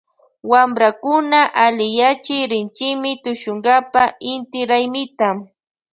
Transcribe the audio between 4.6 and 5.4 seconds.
raymita.